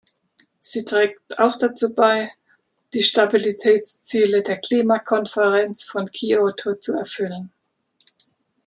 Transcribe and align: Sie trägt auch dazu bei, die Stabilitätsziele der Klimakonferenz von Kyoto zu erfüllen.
Sie 0.59 0.83
trägt 0.83 1.37
auch 1.37 1.55
dazu 1.59 1.93
bei, 1.93 2.31
die 2.91 3.03
Stabilitätsziele 3.03 4.41
der 4.41 4.57
Klimakonferenz 4.57 5.83
von 5.83 6.09
Kyoto 6.09 6.73
zu 6.73 6.93
erfüllen. 6.93 7.53